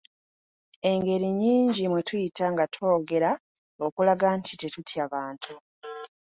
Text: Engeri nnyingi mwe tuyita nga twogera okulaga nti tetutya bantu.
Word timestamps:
Engeri 0.91 1.27
nnyingi 1.31 1.83
mwe 1.91 2.01
tuyita 2.07 2.45
nga 2.53 2.65
twogera 2.73 3.31
okulaga 3.85 4.27
nti 4.37 4.53
tetutya 4.59 5.03
bantu. 5.13 5.53